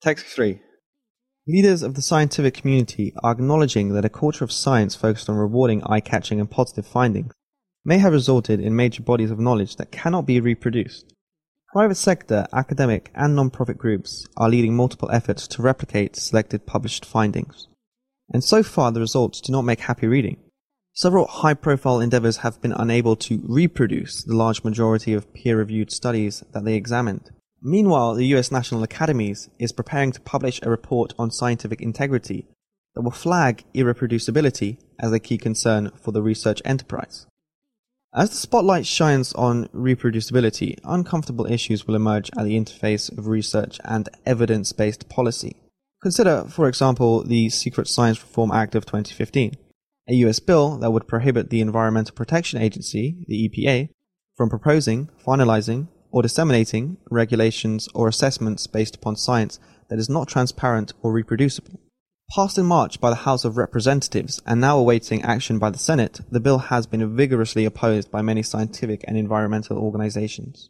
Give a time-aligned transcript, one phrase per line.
[0.00, 0.60] Text 3.
[1.48, 5.82] Leaders of the scientific community are acknowledging that a culture of science focused on rewarding
[5.82, 7.32] eye catching and positive findings
[7.84, 11.12] may have resulted in major bodies of knowledge that cannot be reproduced.
[11.72, 17.66] Private sector, academic, and non-profit groups are leading multiple efforts to replicate selected published findings.
[18.32, 20.36] And so far the results do not make happy reading.
[20.92, 26.64] Several high-profile endeavors have been unable to reproduce the large majority of peer-reviewed studies that
[26.64, 27.32] they examined.
[27.62, 32.46] Meanwhile, the US National Academies is preparing to publish a report on scientific integrity
[32.94, 37.26] that will flag irreproducibility as a key concern for the research enterprise.
[38.14, 43.78] As the spotlight shines on reproducibility, uncomfortable issues will emerge at the interface of research
[43.84, 45.56] and evidence based policy.
[46.00, 49.56] Consider, for example, the Secret Science Reform Act of 2015,
[50.08, 53.90] a US bill that would prohibit the Environmental Protection Agency, the EPA,
[54.36, 59.58] from proposing, finalizing, or disseminating regulations or assessments based upon science
[59.88, 61.80] that is not transparent or reproducible.
[62.34, 66.20] Passed in March by the House of Representatives and now awaiting action by the Senate,
[66.30, 70.68] the bill has been vigorously opposed by many scientific and environmental organizations.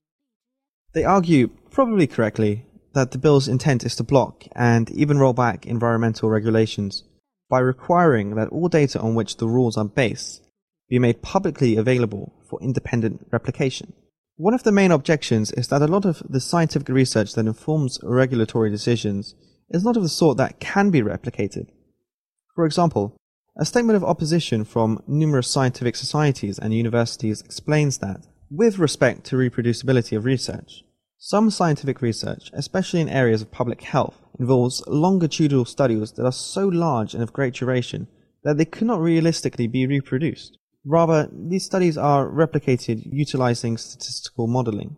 [0.92, 5.66] They argue, probably correctly, that the bill's intent is to block and even roll back
[5.66, 7.02] environmental regulations
[7.50, 10.42] by requiring that all data on which the rules are based
[10.88, 13.92] be made publicly available for independent replication.
[14.40, 17.98] One of the main objections is that a lot of the scientific research that informs
[18.04, 19.34] regulatory decisions
[19.70, 21.70] is not of the sort that can be replicated.
[22.54, 23.16] For example,
[23.56, 29.36] a statement of opposition from numerous scientific societies and universities explains that, with respect to
[29.36, 30.84] reproducibility of research,
[31.18, 36.68] some scientific research, especially in areas of public health, involves longitudinal studies that are so
[36.68, 38.06] large and of great duration
[38.44, 40.58] that they cannot realistically be reproduced.
[40.88, 44.96] Rather, these studies are replicated utilizing statistical modeling.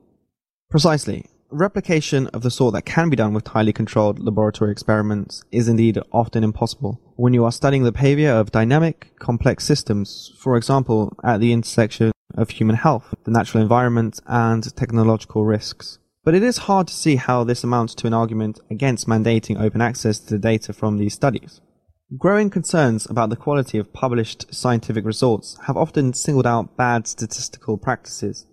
[0.70, 5.66] Precisely, replication of the sort that can be done with highly controlled laboratory experiments is
[5.66, 11.12] indeed often impossible when you are studying the behavior of dynamic, complex systems, for example,
[11.24, 15.98] at the intersection of human health, the natural environment, and technological risks.
[16.22, 19.80] But it is hard to see how this amounts to an argument against mandating open
[19.80, 21.60] access to the data from these studies.
[22.18, 27.78] Growing concerns about the quality of published scientific results have often singled out bad statistical
[27.78, 28.46] practices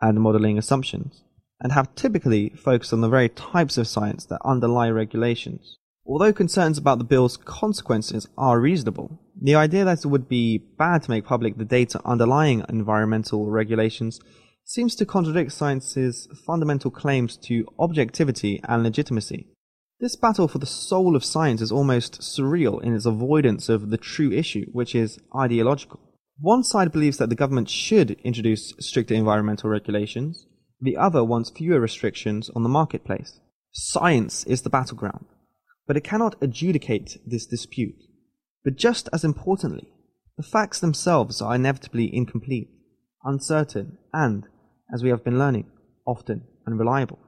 [0.00, 1.24] and modeling assumptions
[1.60, 5.76] and have typically focused on the very types of science that underlie regulations.
[6.06, 11.02] Although concerns about the bill's consequences are reasonable, the idea that it would be bad
[11.02, 14.20] to make public the data underlying environmental regulations
[14.64, 19.48] seems to contradict science's fundamental claims to objectivity and legitimacy.
[20.00, 23.98] This battle for the soul of science is almost surreal in its avoidance of the
[23.98, 26.00] true issue, which is ideological.
[26.40, 30.46] One side believes that the government should introduce stricter environmental regulations,
[30.80, 33.40] the other wants fewer restrictions on the marketplace.
[33.72, 35.26] Science is the battleground,
[35.86, 38.00] but it cannot adjudicate this dispute.
[38.64, 39.92] But just as importantly,
[40.38, 42.70] the facts themselves are inevitably incomplete,
[43.22, 44.48] uncertain, and,
[44.94, 45.70] as we have been learning,
[46.06, 47.18] often unreliable.